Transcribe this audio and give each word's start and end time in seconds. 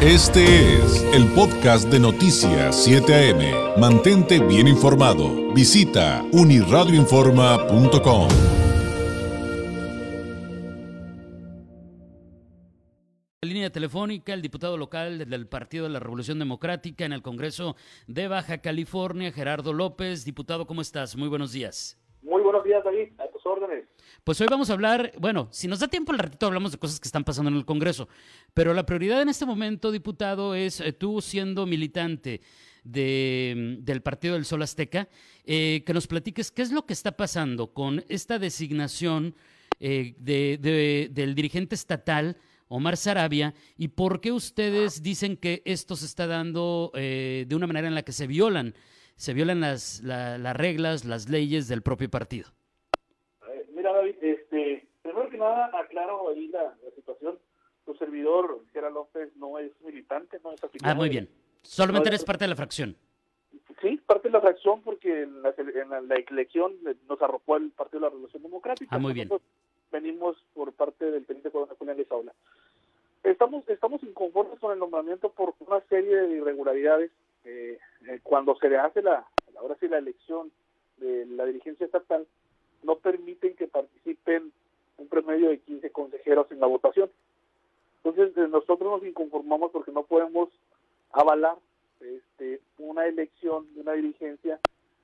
Este 0.00 0.76
es 0.76 1.02
el 1.12 1.26
podcast 1.32 1.88
de 1.88 1.98
Noticias 1.98 2.84
7 2.84 3.32
AM. 3.32 3.80
Mantente 3.80 4.38
bien 4.38 4.68
informado. 4.68 5.52
Visita 5.52 6.24
uniradioinforma.com. 6.30 8.28
En 13.42 13.48
línea 13.48 13.70
telefónica, 13.70 14.32
el 14.34 14.40
diputado 14.40 14.76
local 14.76 15.28
del 15.28 15.48
Partido 15.48 15.82
de 15.86 15.90
la 15.90 15.98
Revolución 15.98 16.38
Democrática 16.38 17.04
en 17.04 17.12
el 17.12 17.22
Congreso 17.22 17.74
de 18.06 18.28
Baja 18.28 18.58
California, 18.58 19.32
Gerardo 19.32 19.72
López. 19.72 20.24
Diputado, 20.24 20.68
¿cómo 20.68 20.80
estás? 20.80 21.16
Muy 21.16 21.26
buenos 21.26 21.50
días. 21.50 21.98
A 23.18 23.30
tus 23.30 23.44
órdenes. 23.44 23.84
Pues 24.24 24.40
hoy 24.40 24.46
vamos 24.50 24.70
a 24.70 24.72
hablar, 24.72 25.12
bueno, 25.18 25.48
si 25.50 25.68
nos 25.68 25.80
da 25.80 25.88
tiempo 25.88 26.12
al 26.12 26.18
ratito 26.18 26.46
hablamos 26.46 26.72
de 26.72 26.78
cosas 26.78 26.98
que 26.98 27.06
están 27.06 27.22
pasando 27.22 27.50
en 27.50 27.56
el 27.58 27.66
Congreso, 27.66 28.08
pero 28.54 28.72
la 28.72 28.86
prioridad 28.86 29.20
en 29.20 29.28
este 29.28 29.44
momento, 29.44 29.92
diputado, 29.92 30.54
es 30.54 30.80
eh, 30.80 30.92
tú 30.92 31.20
siendo 31.20 31.66
militante 31.66 32.40
de, 32.84 33.76
del 33.80 34.00
Partido 34.00 34.34
del 34.34 34.46
Sol 34.46 34.62
Azteca, 34.62 35.08
eh, 35.44 35.82
que 35.84 35.92
nos 35.92 36.06
platiques 36.06 36.50
qué 36.50 36.62
es 36.62 36.72
lo 36.72 36.86
que 36.86 36.94
está 36.94 37.12
pasando 37.12 37.74
con 37.74 38.04
esta 38.08 38.38
designación 38.38 39.34
eh, 39.80 40.14
de, 40.18 40.58
de, 40.58 41.10
del 41.12 41.34
dirigente 41.34 41.74
estatal. 41.74 42.36
Omar 42.70 42.98
Sarabia, 42.98 43.54
y 43.78 43.88
por 43.88 44.20
qué 44.20 44.30
ustedes 44.30 45.02
dicen 45.02 45.38
que 45.38 45.62
esto 45.64 45.96
se 45.96 46.04
está 46.04 46.26
dando 46.26 46.92
de 46.94 47.48
una 47.52 47.66
manera 47.66 47.88
en 47.88 47.94
la 47.94 48.02
que 48.02 48.12
se 48.12 48.26
violan, 48.26 48.74
se 49.16 49.32
violan 49.32 49.60
las, 49.60 50.02
la, 50.02 50.36
las 50.36 50.54
reglas, 50.54 51.06
las 51.06 51.30
leyes 51.30 51.66
del 51.68 51.80
propio 51.80 52.10
partido. 52.10 52.52
Mira, 53.78 53.92
David, 53.92 54.16
este, 54.20 54.88
primero 55.02 55.30
que 55.30 55.38
nada 55.38 55.70
aclaro 55.72 56.28
ahí 56.30 56.48
la, 56.48 56.64
la 56.82 56.90
situación. 56.96 57.38
Tu 57.86 57.94
servidor, 57.94 58.60
Gerard 58.72 58.92
López, 58.92 59.30
no 59.36 59.56
es 59.58 59.70
militante, 59.82 60.40
no 60.42 60.52
es 60.52 60.62
afiliado. 60.62 60.92
Ah, 60.92 60.96
muy 60.96 61.08
bien. 61.08 61.28
Solamente 61.62 62.10
no 62.10 62.14
eres 62.14 62.24
parte 62.24 62.44
de 62.44 62.48
la 62.48 62.56
fracción. 62.56 62.96
Sí, 63.80 64.00
parte 64.04 64.28
de 64.28 64.32
la 64.32 64.40
fracción 64.40 64.82
porque 64.82 65.22
en 65.22 65.42
la, 65.42 65.54
en 65.56 65.88
la, 65.90 66.00
la 66.00 66.14
elección 66.16 66.74
nos 67.08 67.22
arropó 67.22 67.56
el 67.56 67.70
Partido 67.70 68.00
de 68.00 68.06
la 68.06 68.10
Revolución 68.10 68.42
Democrática. 68.42 68.96
Ah, 68.96 68.98
muy 68.98 69.12
bien. 69.12 69.28
Nosotros 69.28 69.48
venimos 69.92 70.36
por 70.54 70.72
parte 70.72 71.08
del 71.12 71.24
teniente 71.24 71.52
coronel 71.52 71.76
Julián 71.76 71.96
Lezaula. 71.96 72.34
Estamos, 73.22 73.66
estamos 73.68 74.02
inconformes 74.02 74.58
con 74.58 74.72
el 74.72 74.80
nombramiento 74.80 75.30
por 75.30 75.54
una 75.60 75.80
serie 75.82 76.16
de 76.16 76.36
irregularidades. 76.38 77.12
Eh, 77.44 77.78
eh, 78.08 78.20
cuando 78.24 78.56
se 78.56 78.68
le 78.68 78.76
hace 78.76 79.02
la, 79.02 79.24
ahora 79.56 79.76
sí, 79.78 79.86
la 79.86 79.98
elección 79.98 80.50
de 80.96 81.26
la 81.26 81.44
dirigencia 81.46 81.86
estatal, 81.86 82.26
no 82.82 82.94
un 82.94 83.24
promedio 85.28 85.50
de 85.50 85.58
15 85.58 85.90
consejeros 85.90 86.50
en 86.50 86.60
la 86.60 86.66
votación. 86.66 87.10
Entonces, 88.02 88.34
nosotros 88.48 88.90
nos 88.90 89.06
inconformamos 89.06 89.70
porque 89.72 89.92
no 89.92 90.04
podemos 90.04 90.48
avalar 91.12 91.56
este, 92.00 92.60
una 92.78 93.06
elección 93.06 93.66
de 93.74 93.80
una 93.82 93.92
dirigencia 93.92 94.58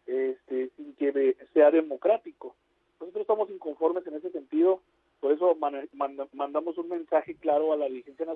este, 0.07 0.71
sin 0.77 0.95
que 0.95 1.37
sea 1.53 1.71
democrático. 1.71 2.55
Nosotros 3.01 3.21
estamos 3.21 3.51
inconformes 3.51 4.07
en 4.07 4.15
ese 4.15 4.31
sentido, 4.31 4.81
por 5.21 5.33
eso 5.33 5.55
man, 5.57 5.89
man, 5.93 6.17
mandamos 6.33 6.79
un 6.79 6.89
mensaje 6.89 7.35
claro 7.35 7.75
a 7.75 7.77
la 7.77 7.87
dirigencia 7.87 8.27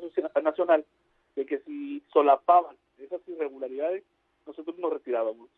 nacional 0.42 0.84
de 1.36 1.46
que 1.46 1.60
si 1.60 2.02
solapaban 2.12 2.76
esas 2.98 3.26
irregularidades, 3.28 4.04
nosotros 4.46 4.78
nos 4.78 4.92
retirábamos. 4.92 5.48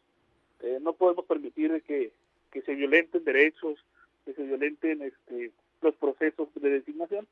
Eh, 0.60 0.78
no 0.80 0.92
podemos 0.92 1.24
permitir 1.24 1.82
que 1.82 2.12
que 2.50 2.62
se 2.62 2.74
violenten 2.74 3.24
derechos, 3.24 3.78
que 4.24 4.34
se 4.34 4.42
violenten 4.42 5.02
este, 5.02 5.52
los 5.82 5.94
procesos 5.96 6.48
de 6.54 6.70
designación. 6.70 7.26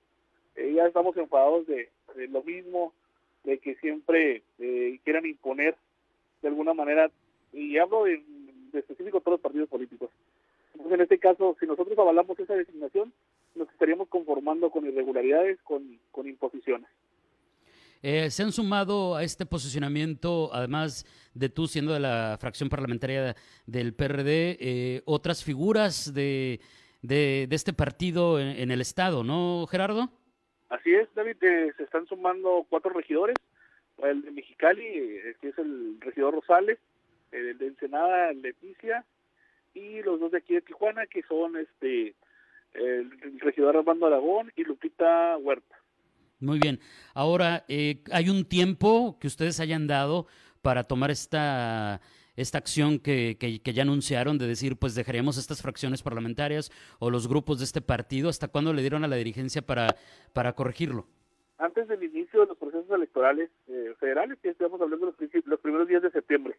Eh, 0.56 0.72
ya 0.74 0.86
estamos 0.86 1.16
enfadados 1.16 1.66
de, 1.66 1.88
de, 2.16 2.28
lo 2.28 2.42
mismo, 2.42 2.92
de 3.44 3.58
que 3.58 3.76
siempre 3.76 4.42
eh, 4.58 4.98
quieran 5.04 5.26
imponer 5.26 5.76
de 6.42 6.48
alguna 6.48 6.74
manera, 6.74 7.10
y 7.52 7.78
hablo 7.78 8.04
de, 8.04 8.22
de 8.72 8.78
específico 8.78 9.20
todos 9.20 9.34
los 9.34 9.40
partidos 9.40 9.68
políticos. 9.68 10.10
Entonces, 10.72 10.94
en 10.94 11.00
este 11.00 11.18
caso, 11.18 11.56
si 11.58 11.66
nosotros 11.66 11.98
avalamos 11.98 12.38
esa 12.38 12.54
designación, 12.54 13.12
nos 13.54 13.68
estaríamos 13.70 14.08
conformando 14.08 14.70
con 14.70 14.86
irregularidades, 14.86 15.58
con, 15.62 15.98
con 16.12 16.28
imposiciones. 16.28 16.88
Eh, 18.00 18.30
se 18.30 18.44
han 18.44 18.52
sumado 18.52 19.16
a 19.16 19.24
este 19.24 19.44
posicionamiento, 19.44 20.50
además 20.54 21.04
de 21.34 21.48
tú 21.48 21.66
siendo 21.66 21.92
de 21.92 22.00
la 22.00 22.36
fracción 22.40 22.68
parlamentaria 22.68 23.34
del 23.66 23.92
PRD, 23.92 24.56
eh, 24.60 25.02
otras 25.04 25.42
figuras 25.42 26.14
de, 26.14 26.60
de, 27.02 27.46
de 27.48 27.56
este 27.56 27.72
partido 27.72 28.40
en, 28.40 28.48
en, 28.48 28.70
el 28.70 28.80
Estado, 28.80 29.24
¿no, 29.24 29.66
Gerardo? 29.66 30.10
Así 30.68 30.94
es, 30.94 31.08
David, 31.14 31.36
eh, 31.42 31.72
se 31.76 31.84
están 31.84 32.06
sumando 32.06 32.66
cuatro 32.68 32.90
regidores, 32.92 33.36
el 34.02 34.22
de 34.22 34.30
Mexicali, 34.30 34.84
eh, 34.84 35.36
que 35.40 35.48
es 35.48 35.58
el 35.58 35.98
regidor 36.00 36.34
Rosales, 36.34 36.78
el 37.32 37.56
de 37.58 37.66
Ensenada, 37.66 38.32
Leticia, 38.32 39.04
y 39.74 40.02
los 40.02 40.20
dos 40.20 40.32
de 40.32 40.38
aquí 40.38 40.54
de 40.54 40.60
Tijuana, 40.62 41.06
que 41.06 41.22
son 41.22 41.56
este 41.56 42.14
el 42.74 43.40
regidor 43.40 43.76
Armando 43.76 44.06
Aragón 44.06 44.52
y 44.54 44.64
Lupita 44.64 45.36
Huerta. 45.38 45.76
Muy 46.40 46.58
bien. 46.58 46.80
Ahora, 47.14 47.64
eh, 47.68 48.02
¿hay 48.12 48.28
un 48.28 48.44
tiempo 48.44 49.18
que 49.18 49.26
ustedes 49.26 49.58
hayan 49.58 49.86
dado 49.86 50.26
para 50.62 50.84
tomar 50.84 51.10
esta, 51.10 52.00
esta 52.40 52.58
acción 52.58 52.98
que, 52.98 53.36
que, 53.38 53.60
que, 53.60 53.72
ya 53.72 53.82
anunciaron 53.82 54.38
de 54.38 54.46
decir, 54.46 54.76
pues 54.76 54.94
dejaríamos 54.94 55.38
estas 55.38 55.60
fracciones 55.60 56.02
parlamentarias 56.02 56.70
o 56.98 57.10
los 57.10 57.28
grupos 57.28 57.58
de 57.58 57.64
este 57.64 57.80
partido? 57.80 58.28
¿Hasta 58.28 58.48
cuándo 58.48 58.72
le 58.72 58.80
dieron 58.82 59.04
a 59.04 59.08
la 59.08 59.16
dirigencia 59.16 59.62
para, 59.62 59.96
para 60.32 60.54
corregirlo? 60.54 61.06
Antes 61.58 61.88
del 61.88 62.02
inicio 62.02 62.40
de 62.40 62.46
los 62.46 62.56
procesos 62.56 62.90
electorales 62.90 63.50
eh, 63.66 63.94
federales, 63.98 64.38
que 64.40 64.50
estamos 64.50 64.80
hablando 64.80 65.06
de 65.06 65.12
los, 65.12 65.46
los, 65.46 65.60
primeros 65.60 65.88
días 65.88 66.02
de 66.02 66.10
septiembre. 66.10 66.56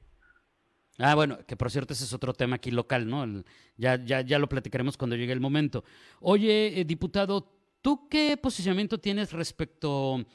Ah, 0.98 1.16
bueno, 1.16 1.40
que 1.48 1.56
por 1.56 1.72
cierto 1.72 1.94
ese 1.94 2.04
es 2.04 2.14
otro 2.14 2.34
tema 2.34 2.58
aquí 2.58 2.72
local, 2.72 3.10
¿no? 3.10 3.24
El, 3.24 3.46
ya, 3.78 4.04
ya, 4.04 4.22
ya 4.22 4.38
lo 4.38 4.50
platicaremos 4.50 4.98
cuando 4.98 5.16
llegue 5.16 5.32
el 5.32 5.40
momento. 5.40 5.86
Oye, 6.20 6.82
eh, 6.82 6.84
diputado, 6.84 7.60
¿Tú 7.82 8.10
qué 8.10 8.36
posicionamiento 8.36 8.98
tienes 8.98 9.32
respecto 9.32 10.26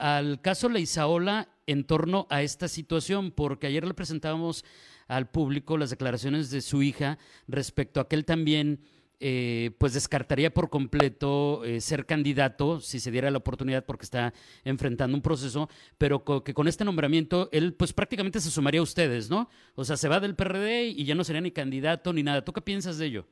al 0.00 0.40
caso 0.40 0.68
Leizaola 0.68 1.48
en 1.66 1.84
torno 1.84 2.26
a 2.30 2.42
esta 2.42 2.68
situación? 2.68 3.30
Porque 3.30 3.66
ayer 3.66 3.86
le 3.86 3.94
presentábamos 3.94 4.64
al 5.08 5.28
público 5.28 5.76
las 5.76 5.90
declaraciones 5.90 6.50
de 6.50 6.62
su 6.62 6.82
hija 6.82 7.18
respecto 7.46 8.00
a 8.00 8.08
que 8.08 8.16
él 8.16 8.24
también 8.24 8.80
eh, 9.22 9.72
pues 9.76 9.92
descartaría 9.92 10.54
por 10.54 10.70
completo 10.70 11.62
eh, 11.66 11.82
ser 11.82 12.06
candidato 12.06 12.80
si 12.80 13.00
se 13.00 13.10
diera 13.10 13.30
la 13.30 13.36
oportunidad 13.36 13.84
porque 13.84 14.04
está 14.04 14.32
enfrentando 14.64 15.14
un 15.14 15.20
proceso, 15.20 15.68
pero 15.98 16.24
que 16.42 16.54
con 16.54 16.68
este 16.68 16.86
nombramiento 16.86 17.50
él 17.52 17.74
pues 17.74 17.92
prácticamente 17.92 18.40
se 18.40 18.50
sumaría 18.50 18.80
a 18.80 18.84
ustedes, 18.84 19.28
¿no? 19.28 19.50
O 19.74 19.84
sea, 19.84 19.98
se 19.98 20.08
va 20.08 20.20
del 20.20 20.36
PRD 20.36 20.86
y 20.86 21.04
ya 21.04 21.14
no 21.14 21.24
sería 21.24 21.42
ni 21.42 21.50
candidato 21.50 22.14
ni 22.14 22.22
nada. 22.22 22.42
¿Tú 22.42 22.54
qué 22.54 22.62
piensas 22.62 22.96
de 22.96 23.06
ello? 23.06 23.26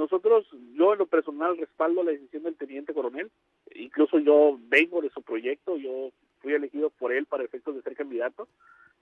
Nosotros, 0.00 0.46
yo 0.72 0.94
en 0.94 0.98
lo 0.98 1.04
personal 1.04 1.58
respaldo 1.58 2.02
la 2.02 2.12
decisión 2.12 2.44
del 2.44 2.56
teniente 2.56 2.94
coronel, 2.94 3.30
incluso 3.74 4.18
yo 4.18 4.58
vengo 4.68 5.02
de 5.02 5.10
su 5.10 5.20
proyecto, 5.20 5.76
yo 5.76 6.10
fui 6.40 6.54
elegido 6.54 6.88
por 6.88 7.12
él 7.12 7.26
para 7.26 7.44
efectos 7.44 7.74
de 7.74 7.82
ser 7.82 7.94
candidato, 7.94 8.48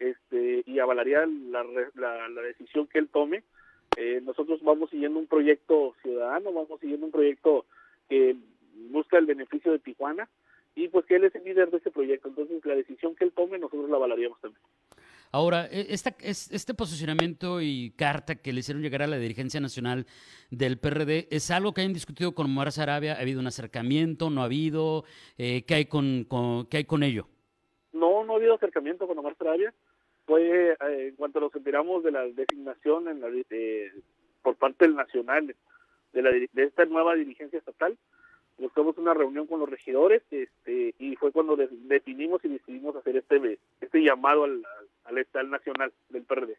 este, 0.01 0.65
y 0.67 0.81
avalaría 0.81 1.25
la, 1.25 1.63
la, 1.95 2.29
la 2.29 2.43
decisión 2.43 2.89
que 2.89 2.99
él 2.99 3.09
tome. 3.09 3.45
Eh, 3.97 4.21
nosotros 4.25 4.61
vamos 4.61 4.91
siguiendo 4.91 5.21
un 5.21 5.29
proyecto 5.29 5.95
ciudadano, 6.03 6.53
vamos 6.53 6.81
siguiendo 6.81 7.07
un 7.07 7.13
proyecto 7.13 7.65
que 8.09 8.35
busca 8.91 9.19
el 9.19 9.27
beneficio 9.27 9.71
de 9.71 9.79
Tijuana, 9.79 10.29
y 10.75 10.89
pues 10.89 11.07
que 11.07 11.15
él 11.15 11.25
es 11.25 11.35
el 11.37 11.45
líder 11.45 11.71
de 11.71 11.77
ese 11.77 11.93
proyecto, 11.93 12.27
entonces 12.27 12.65
la 12.67 12.75
decisión 12.75 13.15
que 13.15 13.23
él 13.23 13.31
tome 13.31 13.61
nosotros 13.61 13.89
la 13.89 13.99
avalaríamos 13.99 14.41
también. 14.41 14.58
Ahora, 15.31 15.67
esta, 15.67 16.15
este 16.21 16.75
posicionamiento 16.75 17.61
y 17.61 17.91
carta 17.97 18.37
que 18.37 18.53
le 18.53 18.61
hicieron 18.61 18.83
llegar 18.83 19.03
a 19.03 19.07
la 19.07 19.19
dirigencia 19.19 19.61
nacional 19.61 20.07
del 20.51 20.79
PRD, 20.79 21.29
¿es 21.31 21.51
algo 21.51 21.75
que 21.75 21.83
hayan 21.83 21.93
discutido 21.93 22.35
con 22.35 22.47
Omar 22.47 22.73
Sarabia? 22.73 23.15
¿Ha 23.15 23.21
habido 23.21 23.41
un 23.41 23.47
acercamiento? 23.47 24.31
¿No 24.31 24.41
ha 24.41 24.47
habido? 24.47 25.05
Eh, 25.37 25.65
¿qué, 25.67 25.75
hay 25.75 25.85
con, 25.87 26.27
¿Qué 26.71 26.79
hay 26.79 26.85
con 26.85 27.03
ello? 27.03 27.29
No, 27.93 28.25
no 28.25 28.33
ha 28.33 28.37
habido 28.37 28.55
acercamiento 28.55 29.07
con 29.07 29.19
Omar 29.19 29.37
Sarabia. 29.37 29.75
Fue 30.27 30.73
eh, 30.73 31.09
en 31.09 31.17
cuanto 31.17 31.41
nos 31.41 31.55
enteramos 31.55 32.03
de 32.05 32.13
la 32.13 32.23
designación 32.23 33.09
en 33.09 33.21
la, 33.21 33.29
eh, 33.51 33.93
por 34.43 34.57
parte 34.57 34.87
del 34.87 34.97
Nacional 34.97 35.55
de, 36.13 36.23
la, 36.23 36.31
de 36.31 36.65
esta 36.65 36.87
nueva 36.87 37.15
dirigencia 37.15 37.59
estatal, 37.59 37.99
buscamos 38.59 38.99
una 38.99 39.15
reunión 39.15 39.47
con 39.47 39.61
los 39.61 39.69
regidores 39.69 40.23
este, 40.31 40.95
y 40.99 41.17
fue 41.17 41.33
cuando 41.33 41.57
de, 41.57 41.69
definimos 41.71 42.45
y 42.45 42.49
decidimos 42.49 42.97
hacer 42.97 43.17
este, 43.17 43.59
este 43.81 44.03
llamado 44.03 44.45
al, 44.45 44.63
al 45.09 45.19
Estado 45.19 45.49
Nacional 45.49 45.93
del 46.11 46.23
PRD. 46.23 46.57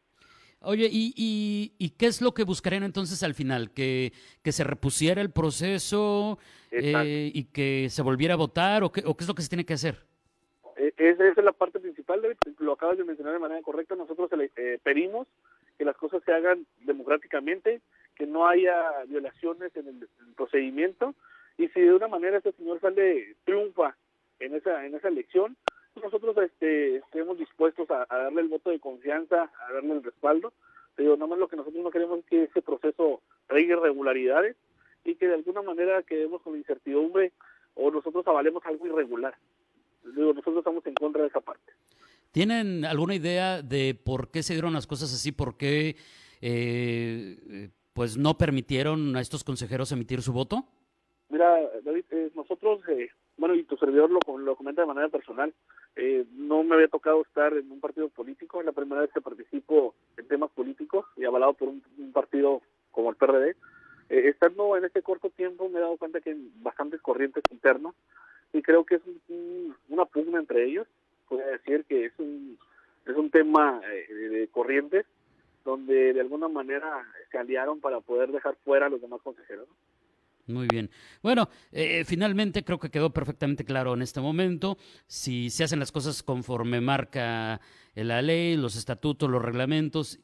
Oye, 0.61 0.89
¿y, 0.91 1.13
y, 1.15 1.73
¿y 1.77 1.91
qué 1.91 2.07
es 2.07 2.21
lo 2.21 2.33
que 2.33 2.43
buscarían 2.43 2.83
entonces 2.83 3.23
al 3.23 3.33
final? 3.33 3.71
¿Que, 3.71 4.11
que 4.43 4.51
se 4.51 4.65
repusiera 4.65 5.21
el 5.21 5.31
proceso 5.31 6.37
eh, 6.71 7.31
y 7.33 7.45
que 7.45 7.87
se 7.89 8.01
volviera 8.01 8.33
a 8.33 8.37
votar? 8.37 8.83
¿o 8.83 8.91
qué, 8.91 9.01
¿O 9.05 9.15
qué 9.15 9.23
es 9.23 9.27
lo 9.27 9.35
que 9.35 9.41
se 9.41 9.49
tiene 9.49 9.65
que 9.65 9.75
hacer? 9.75 10.03
Eh, 10.75 10.93
esa 10.97 11.29
es 11.29 11.37
la 11.37 11.53
parte 11.53 11.79
principal, 11.79 12.21
David. 12.21 12.35
Lo 12.57 12.73
acabas 12.73 12.97
de 12.97 13.05
mencionar 13.05 13.33
de 13.33 13.39
manera 13.39 13.61
correcta. 13.61 13.95
Nosotros 13.95 14.29
eh, 14.57 14.79
pedimos 14.83 15.27
que 15.77 15.85
las 15.85 15.95
cosas 15.95 16.21
se 16.25 16.33
hagan 16.33 16.65
democráticamente, 16.81 17.79
que 18.15 18.27
no 18.27 18.45
haya 18.45 19.05
violaciones 19.07 19.73
en 19.77 19.87
el, 19.87 19.95
en 19.95 20.27
el 20.27 20.33
procedimiento 20.35 21.15
y 21.59 21.67
si 21.69 21.81
de 21.81 21.93
una 21.93 22.07
manera 22.07 22.37
este 22.37 22.53
señor 22.53 22.79
sale 22.79 23.35
triunfa 23.43 23.95
en 24.39 24.55
esa 24.55 24.85
en 24.85 24.95
esa 24.95 25.09
elección 25.09 25.57
nosotros 26.01 26.35
este, 26.37 26.97
estemos 26.97 27.37
dispuestos 27.37 27.89
a, 27.91 28.05
darle 28.09 28.41
el 28.41 28.47
voto 28.47 28.69
de 28.69 28.79
confianza, 28.79 29.51
a 29.67 29.73
darle 29.73 29.93
el 29.93 30.03
respaldo. 30.03 30.53
Pero 30.95 31.15
nada 31.15 31.27
más 31.27 31.39
lo 31.39 31.47
que 31.47 31.55
nosotros 31.55 31.81
no 31.83 31.91
queremos 31.91 32.19
es 32.19 32.25
que 32.25 32.43
ese 32.43 32.61
proceso 32.61 33.21
traiga 33.47 33.77
irregularidades 33.77 34.55
y 35.05 35.15
que 35.15 35.27
de 35.27 35.35
alguna 35.35 35.61
manera 35.61 36.03
quedemos 36.03 36.41
con 36.41 36.57
incertidumbre 36.57 37.31
o 37.75 37.89
nosotros 37.89 38.27
avalemos 38.27 38.65
algo 38.65 38.85
irregular. 38.85 39.35
Digo, 40.03 40.33
nosotros 40.33 40.57
estamos 40.57 40.85
en 40.85 40.95
contra 40.95 41.21
de 41.21 41.29
esa 41.29 41.39
parte. 41.39 41.71
¿Tienen 42.31 42.85
alguna 42.85 43.15
idea 43.15 43.61
de 43.61 43.95
por 43.95 44.29
qué 44.29 44.43
se 44.43 44.53
dieron 44.53 44.73
las 44.73 44.87
cosas 44.87 45.13
así? 45.13 45.31
¿Por 45.31 45.57
qué 45.57 45.95
eh, 46.41 47.69
pues 47.93 48.17
no 48.17 48.37
permitieron 48.37 49.15
a 49.15 49.21
estos 49.21 49.43
consejeros 49.43 49.91
emitir 49.91 50.21
su 50.21 50.33
voto? 50.33 50.65
Mira, 51.29 51.59
David, 51.83 52.05
eh, 52.11 52.31
nosotros, 52.35 52.81
eh, 52.89 53.09
bueno, 53.39 53.55
y 53.55 53.63
tu 53.63 53.77
servidor 53.77 54.11
lo, 54.11 54.37
lo 54.37 54.55
comenta 54.55 54.81
de 54.81 54.87
manera 54.87 55.09
personal, 55.09 55.53
eh, 55.95 56.25
no 56.33 56.63
me 56.63 56.75
había 56.75 56.87
tocado 56.87 57.21
estar 57.21 57.53
en 57.53 57.71
un 57.71 57.79
partido 57.79 58.09
político, 58.09 58.59
es 58.59 58.65
la 58.65 58.71
primera 58.71 59.01
vez 59.01 59.11
que 59.11 59.21
participo 59.21 59.95
en 60.17 60.27
temas 60.27 60.51
políticos 60.51 61.05
y 61.17 61.25
avalado 61.25 61.53
por 61.53 61.69
un, 61.69 61.81
partido 62.13 62.61
como 62.91 63.09
el 63.09 63.15
PRD. 63.15 63.55
estando 64.09 64.75
en 64.75 64.85
este 64.85 65.01
corto 65.01 65.29
tiempo 65.29 65.69
me 65.69 65.79
he 65.79 65.81
dado 65.81 65.97
cuenta 65.97 66.19
que 66.19 66.31
hay 66.31 66.51
bastantes 66.61 67.01
corrientes 67.01 67.43
internas 67.51 67.93
y 68.53 68.61
creo 68.61 68.83
que 68.83 68.95
es 68.95 69.01
una 69.89 70.05
pugna 70.05 70.39
entre 70.39 70.65
ellos. 70.65 70.87
Puedo 71.27 71.45
decir 71.45 71.85
que 71.85 72.05
es 72.05 72.13
un, 72.17 72.57
es 73.05 73.15
un 73.15 73.29
tema 73.29 73.79
de 73.81 74.49
corrientes 74.51 75.05
donde 75.63 76.13
de 76.13 76.21
alguna 76.21 76.47
manera 76.47 77.05
se 77.31 77.37
aliaron 77.37 77.79
para 77.79 77.99
poder 77.99 78.31
dejar 78.31 78.55
fuera 78.65 78.87
a 78.87 78.89
los 78.89 79.01
demás 79.01 79.21
consejeros. 79.21 79.67
Muy 80.49 80.67
bien. 80.67 80.89
Bueno, 81.21 81.47
eh, 81.71 82.03
finalmente 82.05 82.63
creo 82.63 82.79
que 82.79 82.89
quedó 82.89 83.11
perfectamente 83.13 83.63
claro 83.63 83.93
en 83.93 84.01
este 84.01 84.19
momento. 84.19 84.77
Si 85.05 85.49
se 85.51 85.63
hacen 85.63 85.79
las 85.79 85.91
cosas 85.91 86.23
conforme 86.23 86.81
marca 86.81 87.61
la 87.93 88.21
ley, 88.21 88.57
los 88.57 88.75
estatutos, 88.75 89.29
los 89.29 89.41
reglamentos, 89.41 90.19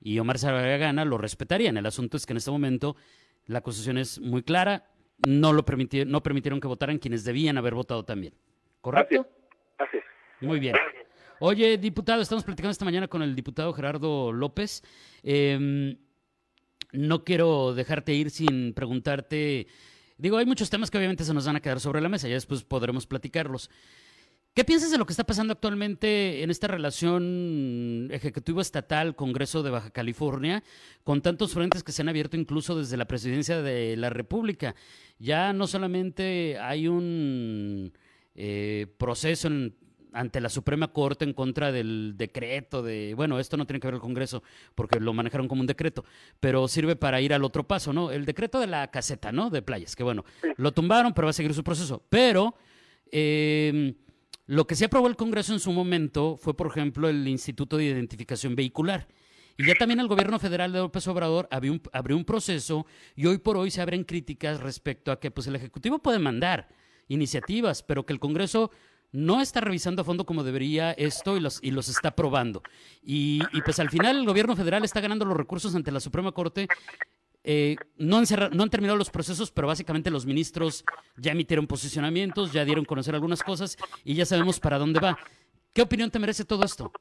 y 0.00 0.18
Omar 0.18 0.38
gana, 0.38 1.04
lo 1.04 1.18
respetarían. 1.18 1.76
El 1.76 1.86
asunto 1.86 2.16
es 2.16 2.24
que 2.24 2.32
en 2.32 2.38
este 2.38 2.50
momento 2.50 2.96
la 3.46 3.60
Constitución 3.60 3.98
es 3.98 4.18
muy 4.20 4.42
clara, 4.42 4.84
no, 5.26 5.52
lo 5.52 5.64
permitieron, 5.64 6.10
no 6.10 6.22
permitieron 6.22 6.60
que 6.60 6.68
votaran 6.68 6.98
quienes 6.98 7.24
debían 7.24 7.58
haber 7.58 7.74
votado 7.74 8.04
también. 8.04 8.34
¿Correcto? 8.80 9.28
Así 9.78 9.98
Muy 10.40 10.58
bien. 10.58 10.76
Oye, 11.38 11.76
diputado, 11.76 12.22
estamos 12.22 12.44
platicando 12.44 12.70
esta 12.70 12.84
mañana 12.86 13.08
con 13.08 13.20
el 13.20 13.34
diputado 13.34 13.72
Gerardo 13.74 14.32
López. 14.32 14.82
Eh, 15.22 15.96
no 16.92 17.24
quiero 17.24 17.74
dejarte 17.74 18.14
ir 18.14 18.30
sin 18.30 18.74
preguntarte. 18.74 19.66
Digo, 20.18 20.38
hay 20.38 20.46
muchos 20.46 20.70
temas 20.70 20.90
que 20.90 20.98
obviamente 20.98 21.24
se 21.24 21.34
nos 21.34 21.46
van 21.46 21.56
a 21.56 21.60
quedar 21.60 21.80
sobre 21.80 22.00
la 22.00 22.08
mesa, 22.08 22.28
ya 22.28 22.34
después 22.34 22.64
podremos 22.64 23.06
platicarlos. 23.06 23.70
¿Qué 24.56 24.64
piensas 24.64 24.90
de 24.90 24.96
lo 24.96 25.04
que 25.04 25.12
está 25.12 25.24
pasando 25.24 25.52
actualmente 25.52 26.42
en 26.42 26.50
esta 26.50 26.66
relación 26.66 28.08
ejecutivo 28.10 28.62
estatal 28.62 29.14
Congreso 29.14 29.62
de 29.62 29.68
Baja 29.68 29.90
California, 29.90 30.64
con 31.04 31.20
tantos 31.20 31.52
frentes 31.52 31.82
que 31.84 31.92
se 31.92 32.00
han 32.00 32.08
abierto 32.08 32.38
incluso 32.38 32.74
desde 32.74 32.96
la 32.96 33.04
presidencia 33.04 33.60
de 33.60 33.98
la 33.98 34.08
República? 34.08 34.74
Ya 35.18 35.52
no 35.52 35.66
solamente 35.66 36.58
hay 36.58 36.88
un 36.88 37.92
eh, 38.34 38.86
proceso 38.96 39.48
en 39.48 39.76
ante 40.16 40.40
la 40.40 40.48
Suprema 40.48 40.88
Corte 40.88 41.24
en 41.24 41.34
contra 41.34 41.70
del 41.70 42.14
decreto 42.16 42.82
de, 42.82 43.14
bueno, 43.14 43.38
esto 43.38 43.56
no 43.56 43.66
tiene 43.66 43.80
que 43.80 43.86
ver 43.86 43.94
el 43.94 44.00
Congreso 44.00 44.42
porque 44.74 44.98
lo 44.98 45.12
manejaron 45.12 45.46
como 45.46 45.60
un 45.60 45.66
decreto, 45.66 46.04
pero 46.40 46.66
sirve 46.68 46.96
para 46.96 47.20
ir 47.20 47.34
al 47.34 47.44
otro 47.44 47.64
paso, 47.64 47.92
¿no? 47.92 48.10
El 48.10 48.24
decreto 48.24 48.58
de 48.58 48.66
la 48.66 48.90
caseta, 48.90 49.30
¿no? 49.30 49.50
De 49.50 49.62
playas, 49.62 49.94
que 49.94 50.02
bueno, 50.02 50.24
lo 50.56 50.72
tumbaron, 50.72 51.12
pero 51.12 51.26
va 51.26 51.30
a 51.30 51.34
seguir 51.34 51.52
su 51.54 51.62
proceso. 51.62 52.02
Pero 52.08 52.56
em, 53.12 53.94
lo 54.46 54.66
que 54.66 54.74
se 54.74 54.86
aprobó 54.86 55.08
el 55.08 55.16
Congreso 55.16 55.52
en 55.52 55.60
su 55.60 55.70
momento 55.72 56.36
fue, 56.36 56.56
por 56.56 56.68
ejemplo, 56.68 57.08
el 57.08 57.28
Instituto 57.28 57.76
de 57.76 57.84
Identificación 57.84 58.56
Vehicular. 58.56 59.06
Y 59.58 59.66
ya 59.66 59.74
también 59.74 60.00
el 60.00 60.08
gobierno 60.08 60.38
federal 60.38 60.72
de 60.72 60.78
López 60.78 61.06
Obrador 61.08 61.48
abrió 61.50 61.72
un, 61.72 61.82
abrió 61.92 62.16
un 62.16 62.24
proceso 62.24 62.86
y 63.14 63.26
hoy 63.26 63.38
por 63.38 63.56
hoy 63.56 63.70
se 63.70 63.80
abren 63.80 64.04
críticas 64.04 64.60
respecto 64.60 65.12
a 65.12 65.18
que 65.18 65.30
pues, 65.30 65.46
el 65.46 65.56
Ejecutivo 65.56 65.98
puede 65.98 66.18
mandar 66.18 66.68
iniciativas, 67.08 67.82
pero 67.82 68.04
que 68.04 68.12
el 68.12 68.20
Congreso 68.20 68.70
no 69.16 69.40
está 69.40 69.62
revisando 69.62 70.02
a 70.02 70.04
fondo 70.04 70.26
como 70.26 70.44
debería 70.44 70.92
esto 70.92 71.38
y 71.38 71.40
los, 71.40 71.58
y 71.62 71.70
los 71.70 71.88
está 71.88 72.10
probando. 72.10 72.62
Y, 73.02 73.40
pues 73.64 73.80
al 73.80 73.88
final 73.88 74.18
el 74.18 74.26
gobierno 74.26 74.54
federal 74.54 74.84
está 74.84 75.00
ganando 75.00 75.24
los 75.24 75.34
recursos 75.34 75.74
ante 75.74 75.90
la 75.90 76.00
Suprema 76.00 76.32
Corte. 76.32 76.68
Eh, 77.42 77.76
no, 77.96 78.18
han 78.18 78.24
no 78.52 78.62
han 78.62 78.68
terminado 78.68 78.98
los 78.98 79.08
procesos, 79.08 79.50
pero 79.50 79.68
básicamente 79.68 80.10
los 80.10 80.26
ministros 80.26 80.84
ya 81.16 81.32
emitieron 81.32 81.66
posicionamientos, 81.66 82.52
ya 82.52 82.66
dieron 82.66 82.84
a 82.84 82.86
conocer 82.86 83.14
algunas 83.14 83.42
cosas 83.42 83.78
y 84.04 84.14
ya 84.14 84.26
sabemos 84.26 84.60
para 84.60 84.78
dónde 84.78 85.00
va. 85.00 85.18
¿Qué 85.72 85.80
opinión 85.80 86.10
te 86.10 86.18
merece 86.18 86.44
todo 86.44 86.62
esto? 86.64 86.92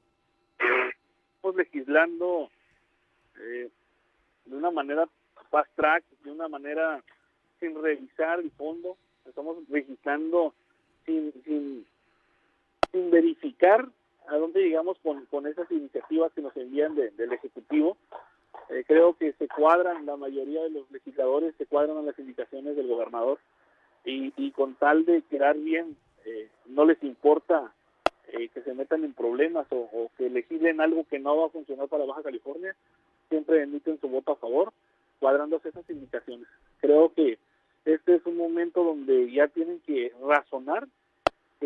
Estamos 1.36 1.58
legislando 1.58 2.50
eh, 3.38 3.70
de 4.46 4.56
una 4.56 4.72
manera 4.72 5.10
fast 5.52 5.70
track, 5.76 6.06
de 6.24 6.32
una 6.32 6.48
manera 6.48 7.04
sin 7.60 7.76
revisar 7.82 8.40
el 8.40 8.52
fondo. 8.52 8.96
Estamos 9.26 9.58
legislando 9.68 10.54
sin, 11.06 11.34
sin 11.44 11.86
sin 12.92 13.12
verificar 13.12 13.88
a 14.28 14.38
dónde 14.38 14.62
llegamos 14.62 14.98
con, 15.04 15.26
con 15.26 15.48
esas 15.48 15.70
iniciativas 15.72 16.32
que 16.34 16.42
nos 16.42 16.56
envían 16.58 16.96
del 16.96 17.34
Ejecutivo. 17.34 17.98
Eh, 18.70 18.84
creo 18.88 19.16
que 19.16 19.34
se 19.34 19.48
cuadran, 19.48 20.06
la 20.06 20.18
mayoría 20.18 20.64
de 20.64 20.72
los 20.72 20.90
legisladores 20.92 21.54
se 21.58 21.66
cuadran 21.66 21.98
a 21.98 22.02
las 22.02 22.18
indicaciones 22.18 22.76
del 22.76 22.88
gobernador 22.88 23.40
y, 24.04 24.34
y 24.38 24.52
con 24.52 24.76
tal 24.76 25.06
de 25.06 25.22
quedar 25.24 25.58
bien, 25.58 25.96
eh, 26.26 26.50
no 26.68 26.86
les 26.86 27.02
importa 27.04 27.74
eh, 28.30 28.50
que 28.50 28.62
se 28.62 28.74
metan 28.74 29.04
en 29.04 29.14
problemas 29.14 29.68
o, 29.70 29.78
o, 29.78 30.12
que 30.18 30.30
legislen 30.30 30.82
algo 30.82 31.06
que 31.06 31.20
no 31.20 31.38
va 31.38 31.48
a 31.48 31.50
funcionar 31.50 31.88
para 31.88 32.06
Baja 32.06 32.24
California, 32.24 32.76
siempre 33.30 33.62
emiten 33.62 34.00
su 34.00 34.08
voto 34.08 34.32
a 34.32 34.38
favor, 34.38 34.74
cuadrándose 35.20 35.70
esas 35.70 35.88
indicaciones. 35.90 36.48
Creo 36.80 37.14
que 37.14 37.38
este 37.86 38.16
es 38.16 38.26
un 38.26 38.38
momento 38.38 38.84
donde 38.84 39.32
ya 39.32 39.48
tienen 39.48 39.80
que 39.82 40.12
razonar 40.24 40.88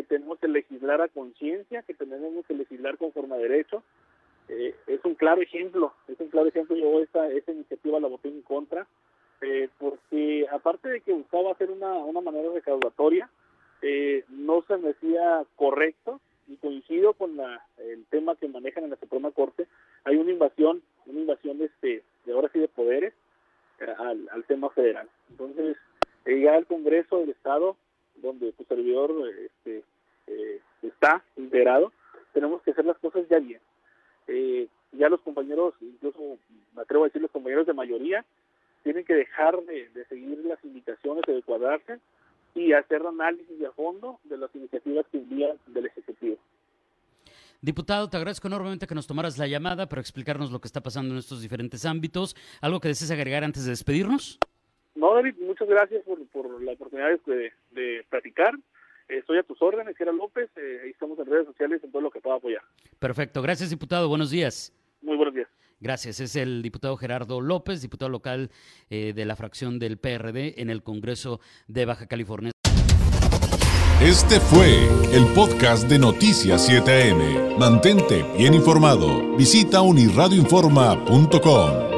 que 0.00 0.06
tenemos 0.16 0.38
que 0.38 0.48
legislar 0.48 1.02
a 1.02 1.08
conciencia, 1.08 1.82
que 1.82 1.92
tenemos 1.92 2.46
que 2.46 2.54
legislar 2.54 2.96
conforme 2.96 3.34
a 3.34 3.38
derecho. 3.38 3.82
Eh, 4.48 4.74
es 4.86 5.04
un 5.04 5.14
claro 5.14 5.42
ejemplo, 5.42 5.92
es 6.08 6.18
un 6.18 6.28
claro 6.28 6.48
ejemplo. 6.48 6.74
Yo 6.74 7.00
esta, 7.00 7.28
esta 7.28 7.52
iniciativa 7.52 8.00
la 8.00 8.08
voté 8.08 8.28
en 8.28 8.40
contra, 8.42 8.86
eh, 9.42 9.68
porque 9.78 10.46
aparte 10.50 10.88
de 10.88 11.00
que 11.02 11.12
buscaba 11.12 11.52
hacer 11.52 11.70
una, 11.70 11.92
una 11.98 12.22
manera 12.22 12.50
recaudatoria, 12.52 13.28
eh, 13.82 14.24
no 14.30 14.62
se 14.66 14.78
me 14.78 14.88
decía 14.88 15.44
correcto 15.56 16.20
y 16.48 16.56
coincido 16.56 17.12
con 17.12 17.36
la, 17.36 17.62
el 17.78 18.04
tema 18.06 18.36
que 18.36 18.48
manejan 18.48 18.84
en 18.84 18.90
la 18.90 18.96
Suprema 18.96 19.30
Corte. 19.32 19.66
Hay 20.04 20.16
una 20.16 20.30
invasión, 20.30 20.82
una 21.04 21.20
invasión 21.20 21.60
este, 21.60 22.02
de 22.24 22.32
ahora 22.32 22.48
sí 22.52 22.58
de 22.58 22.68
poderes 22.68 23.12
al, 23.98 24.28
al 24.32 24.44
tema 24.44 24.70
federal. 24.70 25.08
Entonces, 25.30 25.76
ya 26.24 26.56
el 26.56 26.66
Congreso 26.66 27.18
del 27.18 27.30
Estado 27.30 27.76
donde 28.22 28.52
tu 28.52 28.64
servidor 28.64 29.12
este, 29.44 29.82
eh, 30.26 30.60
está 30.82 31.22
integrado, 31.36 31.92
cosas 33.10 33.28
ya 33.28 33.38
bien. 33.38 33.60
Eh, 34.28 34.68
ya 34.92 35.08
los 35.08 35.20
compañeros, 35.20 35.74
incluso 35.80 36.38
me 36.74 36.82
atrevo 36.82 37.04
a 37.04 37.08
decir 37.08 37.22
los 37.22 37.30
compañeros 37.30 37.66
de 37.66 37.72
mayoría, 37.72 38.24
tienen 38.82 39.04
que 39.04 39.14
dejar 39.14 39.60
de, 39.62 39.88
seguir 40.08 40.38
las 40.44 40.62
indicaciones 40.64 41.22
de 41.26 41.42
cuadrarse 41.42 41.98
y 42.54 42.72
hacer 42.72 43.06
análisis 43.06 43.58
de 43.58 43.70
fondo 43.70 44.18
de 44.24 44.38
las 44.38 44.54
iniciativas 44.54 45.06
que 45.12 45.18
envían 45.18 45.56
del 45.66 45.86
Ejecutivo. 45.86 46.36
Diputado, 47.62 48.08
te 48.08 48.16
agradezco 48.16 48.48
enormemente 48.48 48.86
que 48.86 48.94
nos 48.94 49.06
tomaras 49.06 49.36
la 49.36 49.46
llamada 49.46 49.86
para 49.86 50.00
explicarnos 50.00 50.50
lo 50.50 50.60
que 50.60 50.66
está 50.66 50.80
pasando 50.80 51.12
en 51.12 51.18
estos 51.18 51.42
diferentes 51.42 51.84
ámbitos. 51.84 52.34
¿Algo 52.62 52.80
que 52.80 52.88
desees 52.88 53.10
agregar 53.10 53.44
antes 53.44 53.64
de 53.64 53.70
despedirnos? 53.70 54.38
No, 54.94 55.14
David, 55.14 55.34
muchas 55.40 55.68
gracias 55.68 56.02
por, 56.04 56.26
por 56.28 56.62
la 56.62 56.72
oportunidad 56.72 57.20
de, 57.26 57.52
de 57.72 58.04
platicar. 58.08 58.54
Estoy 59.10 59.38
a 59.38 59.42
tus 59.42 59.60
órdenes, 59.60 59.96
Gerard 59.96 60.14
López. 60.14 60.48
Eh, 60.56 60.80
ahí 60.84 60.90
estamos 60.90 61.18
en 61.18 61.26
redes 61.26 61.46
sociales 61.46 61.82
en 61.82 61.90
todo 61.90 62.02
lo 62.02 62.10
que 62.10 62.20
pueda 62.20 62.36
apoyar. 62.36 62.62
Perfecto. 62.98 63.42
Gracias, 63.42 63.70
diputado. 63.70 64.08
Buenos 64.08 64.30
días. 64.30 64.72
Muy 65.02 65.16
buenos 65.16 65.34
días. 65.34 65.48
Gracias. 65.80 66.20
Es 66.20 66.36
el 66.36 66.62
diputado 66.62 66.96
Gerardo 66.96 67.40
López, 67.40 67.82
diputado 67.82 68.08
local 68.08 68.50
eh, 68.88 69.12
de 69.14 69.24
la 69.24 69.34
fracción 69.34 69.78
del 69.78 69.98
PRD 69.98 70.60
en 70.60 70.70
el 70.70 70.82
Congreso 70.82 71.40
de 71.66 71.86
Baja 71.86 72.06
California. 72.06 72.52
Este 74.00 74.40
fue 74.40 74.86
el 75.12 75.26
podcast 75.34 75.88
de 75.88 75.98
Noticias 75.98 76.70
7am. 76.70 77.58
Mantente 77.58 78.24
bien 78.36 78.54
informado. 78.54 79.36
Visita 79.36 79.82
unirradioinforma.com. 79.82 81.89